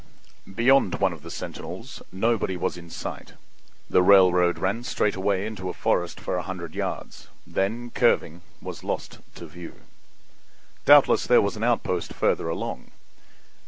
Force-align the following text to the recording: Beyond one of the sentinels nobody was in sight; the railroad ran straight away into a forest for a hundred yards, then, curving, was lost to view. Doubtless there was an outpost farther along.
Beyond 0.51 0.95
one 0.95 1.13
of 1.13 1.21
the 1.21 1.29
sentinels 1.29 2.01
nobody 2.11 2.57
was 2.57 2.75
in 2.75 2.89
sight; 2.89 3.33
the 3.87 4.01
railroad 4.01 4.57
ran 4.57 4.83
straight 4.83 5.15
away 5.15 5.45
into 5.45 5.69
a 5.69 5.73
forest 5.75 6.19
for 6.19 6.37
a 6.37 6.41
hundred 6.41 6.73
yards, 6.73 7.27
then, 7.45 7.91
curving, 7.91 8.41
was 8.63 8.83
lost 8.83 9.19
to 9.35 9.45
view. 9.45 9.75
Doubtless 10.85 11.27
there 11.27 11.39
was 11.39 11.55
an 11.55 11.63
outpost 11.63 12.13
farther 12.13 12.49
along. 12.49 12.89